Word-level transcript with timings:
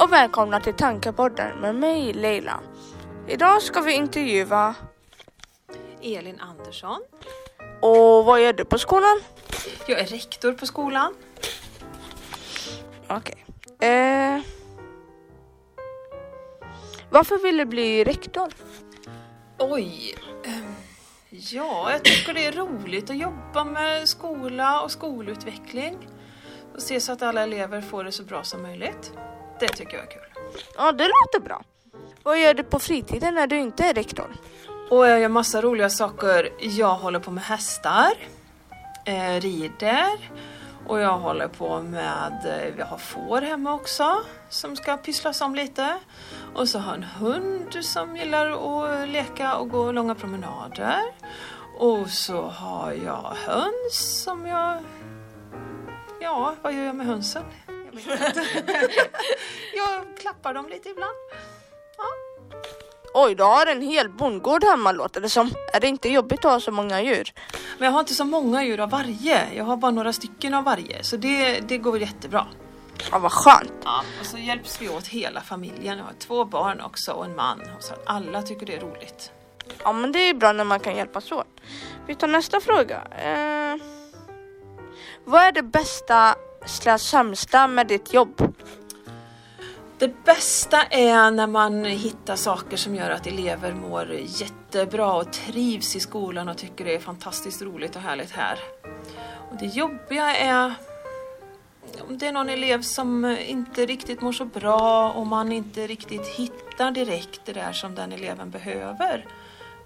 och 0.00 0.12
välkomna 0.12 0.60
till 0.60 0.74
Tankepodden 0.74 1.58
med 1.60 1.74
mig 1.74 2.12
Leila. 2.12 2.60
Idag 3.28 3.62
ska 3.62 3.80
vi 3.80 3.92
intervjua 3.92 4.74
Elin 6.02 6.40
Andersson. 6.40 7.02
och 7.80 8.24
vad 8.24 8.42
gör 8.42 8.52
du 8.52 8.64
på 8.64 8.78
skolan? 8.78 9.20
Jag 9.86 9.98
är 10.00 10.06
rektor 10.06 10.52
på 10.52 10.66
skolan. 10.66 11.14
Okej. 13.08 13.44
Eh, 13.88 14.40
varför 17.10 17.42
vill 17.42 17.56
du 17.56 17.64
bli 17.64 18.04
rektor? 18.04 18.52
Oj. 19.58 20.14
ehm, 20.44 20.74
Ja, 21.30 21.92
jag 21.92 22.04
tycker 22.04 22.34
det 22.34 22.46
är 22.46 22.52
roligt 22.52 23.10
att 23.10 23.16
jobba 23.16 23.64
med 23.64 24.08
skola 24.08 24.80
och 24.82 24.90
skolutveckling. 24.90 26.08
Och 26.74 26.82
se 26.82 27.00
så 27.00 27.12
att 27.12 27.22
alla 27.22 27.42
elever 27.42 27.80
får 27.80 28.04
det 28.04 28.12
så 28.12 28.22
bra 28.22 28.42
som 28.44 28.62
möjligt. 28.62 29.12
Det 29.60 29.68
tycker 29.68 29.96
jag 29.96 30.06
är 30.06 30.10
kul. 30.10 30.22
Ja, 30.76 30.92
det 30.92 31.04
låter 31.04 31.40
bra. 31.40 31.62
Vad 32.22 32.40
gör 32.40 32.54
du 32.54 32.62
på 32.62 32.78
fritiden 32.78 33.34
när 33.34 33.46
du 33.46 33.58
inte 33.58 33.84
är 33.84 33.94
rektor? 33.94 34.36
Och 34.90 35.06
jag 35.06 35.20
gör 35.20 35.28
massa 35.28 35.62
roliga 35.62 35.90
saker. 35.90 36.48
Jag 36.60 36.94
håller 36.94 37.18
på 37.18 37.30
med 37.30 37.44
hästar, 37.44 38.12
eh, 39.04 39.40
rider 39.40 40.18
och 40.86 41.00
jag 41.00 41.18
håller 41.18 41.48
på 41.48 41.82
med, 41.82 42.32
eh, 42.46 42.74
vi 42.76 42.82
har 42.82 42.98
får 42.98 43.42
hemma 43.42 43.74
också 43.74 44.22
som 44.48 44.76
ska 44.76 44.96
pysslas 44.96 45.40
om 45.40 45.54
lite. 45.54 45.98
Och 46.54 46.68
så 46.68 46.78
har 46.78 46.92
jag 46.92 46.96
en 46.96 47.02
hund 47.02 47.84
som 47.84 48.16
gillar 48.16 48.50
att 48.50 49.08
leka 49.08 49.56
och 49.56 49.68
gå 49.68 49.92
långa 49.92 50.14
promenader. 50.14 51.00
Och 51.78 52.10
så 52.10 52.42
har 52.42 52.92
jag 52.92 53.34
höns 53.46 54.22
som 54.24 54.46
jag... 54.46 54.78
Ja, 56.20 56.54
vad 56.62 56.72
gör 56.72 56.84
jag 56.84 56.94
med 56.96 57.06
hönsen? 57.06 57.42
Jag, 57.92 58.16
vet 58.16 58.36
inte. 58.36 58.44
jag 59.76 60.18
klappar 60.20 60.54
dem 60.54 60.68
lite 60.68 60.88
ibland. 60.88 61.14
Oj, 63.14 63.34
du 63.34 63.42
har 63.42 63.66
en 63.66 63.82
hel 63.82 64.08
bondgård 64.08 64.64
hemma 64.64 64.92
låter 64.92 65.20
det 65.20 65.28
som. 65.28 65.54
Är 65.72 65.80
det 65.80 65.88
inte 65.88 66.08
jobbigt 66.08 66.44
att 66.44 66.52
ha 66.52 66.60
så 66.60 66.72
många 66.72 67.02
djur? 67.02 67.32
Men 67.78 67.86
jag 67.86 67.92
har 67.92 68.00
inte 68.00 68.14
så 68.14 68.24
många 68.24 68.64
djur 68.64 68.80
av 68.80 68.90
varje. 68.90 69.54
Jag 69.54 69.64
har 69.64 69.76
bara 69.76 69.90
några 69.90 70.12
stycken 70.12 70.54
av 70.54 70.64
varje. 70.64 71.04
Så 71.04 71.16
det, 71.16 71.60
det 71.60 71.78
går 71.78 71.98
jättebra. 71.98 72.46
Ja, 73.10 73.18
vad 73.18 73.32
skönt. 73.32 73.72
Ja, 73.84 74.02
och 74.20 74.26
så 74.26 74.38
hjälps 74.38 74.82
vi 74.82 74.88
åt 74.88 75.06
hela 75.06 75.40
familjen. 75.40 75.98
Jag 75.98 76.04
har 76.04 76.12
två 76.18 76.44
barn 76.44 76.80
också 76.80 77.12
och 77.12 77.24
en 77.24 77.36
man. 77.36 77.62
Så 77.80 77.92
att 77.92 78.02
alla 78.06 78.42
tycker 78.42 78.66
det 78.66 78.76
är 78.76 78.80
roligt. 78.80 79.32
Ja, 79.82 79.92
men 79.92 80.12
det 80.12 80.18
är 80.18 80.34
bra 80.34 80.52
när 80.52 80.64
man 80.64 80.80
kan 80.80 80.96
hjälpas 80.96 81.32
åt. 81.32 81.46
Vi 82.06 82.14
tar 82.14 82.28
nästa 82.28 82.60
fråga. 82.60 83.02
Eh, 83.10 83.76
vad 85.24 85.42
är 85.42 85.52
det 85.52 85.62
bästa 85.62 86.34
slash 86.66 86.98
sämsta 86.98 87.66
med 87.66 87.86
ditt 87.86 88.14
jobb? 88.14 88.54
Det 89.98 90.24
bästa 90.24 90.82
är 90.82 91.30
när 91.30 91.46
man 91.46 91.84
hittar 91.84 92.36
saker 92.36 92.76
som 92.76 92.94
gör 92.94 93.10
att 93.10 93.26
elever 93.26 93.72
mår 93.72 94.12
jättebra 94.12 95.12
och 95.12 95.32
trivs 95.32 95.96
i 95.96 96.00
skolan 96.00 96.48
och 96.48 96.58
tycker 96.58 96.84
det 96.84 96.94
är 96.94 96.98
fantastiskt 96.98 97.62
roligt 97.62 97.96
och 97.96 98.02
härligt 98.02 98.30
här. 98.30 98.58
Och 99.50 99.56
det 99.58 99.66
jobbiga 99.66 100.36
är 100.36 100.74
om 102.08 102.18
det 102.18 102.26
är 102.26 102.32
någon 102.32 102.48
elev 102.48 102.82
som 102.82 103.36
inte 103.46 103.86
riktigt 103.86 104.20
mår 104.20 104.32
så 104.32 104.44
bra 104.44 105.12
och 105.12 105.26
man 105.26 105.52
inte 105.52 105.86
riktigt 105.86 106.26
hittar 106.26 106.90
direkt 106.90 107.40
det 107.44 107.52
där 107.52 107.72
som 107.72 107.94
den 107.94 108.12
eleven 108.12 108.50
behöver 108.50 109.26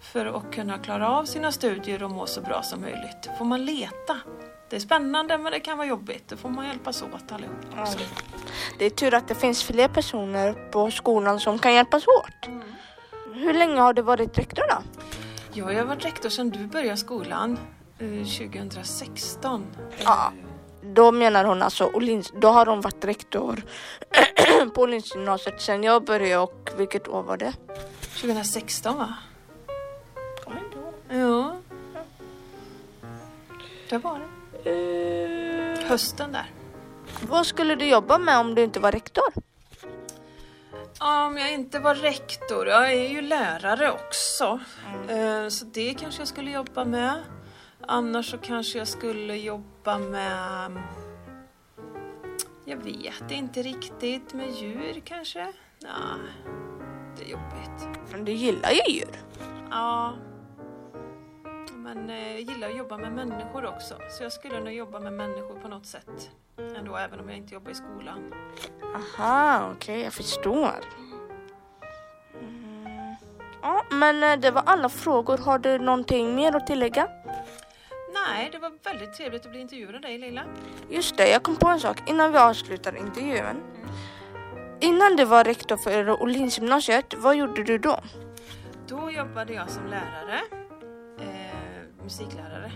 för 0.01 0.27
att 0.27 0.55
kunna 0.55 0.79
klara 0.79 1.09
av 1.09 1.25
sina 1.25 1.53
studier 1.53 2.03
och 2.03 2.11
må 2.11 2.27
så 2.27 2.41
bra 2.41 2.63
som 2.63 2.81
möjligt. 2.81 3.23
Då 3.23 3.33
får 3.39 3.45
man 3.45 3.65
leta. 3.65 4.19
Det 4.71 4.77
är 4.77 4.81
spännande 4.81 5.39
men 5.39 5.53
det 5.53 5.61
kan 5.61 5.79
vara 5.79 5.89
jobbigt. 5.89 6.29
Då 6.29 6.37
får 6.37 6.49
man 6.49 6.67
hjälpas 6.67 7.03
åt 7.03 7.33
allihop. 7.33 7.57
också. 7.81 7.99
Det 8.79 8.85
är 8.85 8.91
tur 8.91 9.15
att 9.15 9.29
det 9.29 9.35
finns 9.35 9.65
fler 9.65 9.89
personer 9.89 10.53
på 10.71 10.91
skolan 10.91 11.41
som 11.41 11.59
kan 11.59 11.75
hjälpas 11.75 12.07
åt. 12.07 12.51
Hur 13.35 13.55
länge 13.55 13.81
har 13.81 13.93
du 13.93 14.03
varit 14.03 14.39
rektor 14.39 14.63
då? 14.69 14.83
Ja, 15.53 15.73
jag 15.73 15.79
har 15.79 15.87
varit 15.87 16.05
rektor 16.05 16.29
sedan 16.29 16.51
du 16.51 16.67
började 16.67 16.97
skolan 16.97 17.59
eh, 17.99 18.27
2016. 18.49 19.67
Ja. 20.05 20.33
Då 20.83 21.13
menar 21.13 21.45
hon 21.45 21.63
alltså 21.63 21.85
Åhléns, 21.95 22.33
då 22.41 22.49
har 22.49 22.67
hon 22.67 22.81
varit 22.81 23.05
rektor 23.05 23.63
på 24.75 24.83
Åhlénsgymnasiet 24.83 25.61
sen 25.63 25.83
jag 25.85 26.05
började 26.05 26.43
och 26.43 26.71
vilket 26.77 27.09
år 27.09 27.23
var 27.23 27.37
det? 27.37 27.53
2016 28.21 28.99
va? 28.99 29.15
Ja. 31.09 31.57
Det 33.91 33.99
var 33.99 34.19
det. 34.19 34.34
Eh, 34.65 35.87
Hösten 35.89 36.33
där. 36.33 36.51
vad 37.29 37.47
skulle 37.47 37.75
du 37.75 37.87
jobba 37.89 38.19
med 38.19 38.39
om 38.39 38.55
du 38.55 38.63
inte 38.63 38.81
var 38.81 38.93
rektor? 38.93 39.25
Om 41.01 41.39
jag 41.39 41.53
inte 41.53 41.79
var 41.79 41.95
rektor, 41.95 42.67
jag 42.69 42.93
är 42.93 43.09
ju 43.09 43.23
lärare 43.23 43.93
också. 43.93 44.61
Eh, 45.09 45.49
Så 45.49 45.65
det 45.65 45.95
kanske 45.95 46.21
jag 46.21 46.29
skulle 46.29 46.51
jobba 46.51 46.85
med. 46.85 47.15
Annars 47.87 48.31
så 48.31 48.39
kanske 48.39 48.79
jag 48.79 48.89
skulle 48.89 49.37
jobba 49.37 49.99
med... 49.99 50.73
Jag 52.65 52.77
vet 52.77 53.31
inte 53.31 53.63
riktigt. 53.63 54.33
Med 54.35 54.51
djur 54.51 55.03
kanske? 55.05 55.53
Nej, 55.83 55.93
det 57.19 57.25
är 57.25 57.29
jobbigt. 57.29 57.99
Men 58.13 58.25
du 58.25 58.33
gillar 58.33 58.71
ju 58.71 58.93
djur. 58.95 59.21
Ja. 59.71 60.13
Men 61.95 62.11
eh, 62.11 62.39
gillar 62.39 62.69
att 62.69 62.77
jobba 62.77 62.99
med 62.99 63.13
människor 63.13 63.67
också. 63.67 63.95
Så 64.11 64.23
jag 64.23 64.33
skulle 64.33 64.61
nog 64.61 64.73
jobba 64.73 65.01
med 65.01 65.13
människor 65.13 65.61
på 65.63 65.69
något 65.69 65.87
sätt. 65.87 66.31
Ändå, 66.77 66.97
även 66.97 67.21
om 67.21 67.29
jag 67.29 67.39
inte 67.39 67.55
jobbar 67.55 67.71
i 67.71 67.75
skolan. 67.75 68.35
Aha, 68.95 69.71
okej, 69.77 70.01
jag 70.03 70.13
förstår. 70.13 70.75
Mm. 72.41 73.17
Ja, 73.63 73.85
men 73.91 74.23
eh, 74.23 74.37
det 74.37 74.51
var 74.51 74.63
alla 74.67 74.89
frågor. 74.89 75.39
Har 75.39 75.59
du 75.59 75.79
någonting 75.79 76.35
mer 76.35 76.57
att 76.57 76.67
tillägga? 76.67 77.09
Nej, 78.15 78.49
det 78.53 78.59
var 78.59 78.73
väldigt 78.85 79.15
trevligt 79.15 79.45
att 79.45 79.51
bli 79.51 79.61
intervjuad 79.61 79.95
av 79.95 80.01
dig 80.01 80.19
Lilla. 80.19 80.45
Just 80.91 81.17
det, 81.17 81.29
jag 81.29 81.43
kom 81.43 81.57
på 81.57 81.69
en 81.69 81.81
sak 81.81 82.11
innan 82.11 82.33
vi 82.33 82.39
avslutar 82.39 82.97
intervjun. 82.97 83.63
Innan 84.81 85.17
du 85.17 85.25
var 85.25 85.45
rektor 85.45 85.77
för 85.77 86.23
Åhlénsgymnasiet, 86.23 87.15
vad 87.17 87.37
gjorde 87.37 87.63
du 87.65 87.79
då? 87.79 88.01
Då 88.89 89.11
jobbade 89.11 89.53
jag 89.53 89.71
som 89.71 89.87
lärare. 89.87 90.41
Eh, 91.21 91.74
musiklärare. 92.03 92.73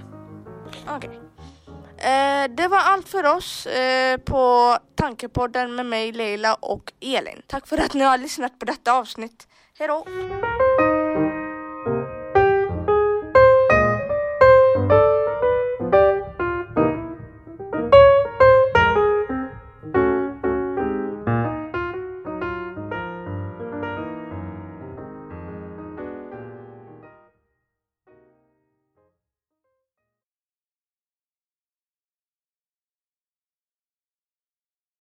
Okej. 0.88 1.20
Eh, 1.98 2.50
det 2.50 2.68
var 2.68 2.78
allt 2.78 3.08
för 3.08 3.36
oss 3.36 3.66
eh, 3.66 4.18
på 4.18 4.76
Tankepodden 4.94 5.74
med 5.74 5.86
mig, 5.86 6.12
Leila 6.12 6.54
och 6.54 6.92
Elin. 7.00 7.42
Tack 7.46 7.66
för 7.66 7.78
att 7.78 7.94
ni 7.94 8.04
har 8.04 8.18
lyssnat 8.18 8.58
på 8.58 8.64
detta 8.64 8.92
avsnitt. 8.92 9.48
Hej 9.78 9.88
då! 9.88 10.04